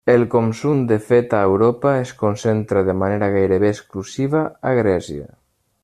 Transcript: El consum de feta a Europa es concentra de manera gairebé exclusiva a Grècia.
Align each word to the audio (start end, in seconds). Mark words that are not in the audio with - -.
El 0.11 0.23
consum 0.35 0.79
de 0.91 0.95
feta 1.09 1.41
a 1.41 1.49
Europa 1.49 1.91
es 2.05 2.13
concentra 2.23 2.83
de 2.87 2.97
manera 3.03 3.31
gairebé 3.37 3.71
exclusiva 3.75 4.43
a 4.73 4.77
Grècia. 4.83 5.29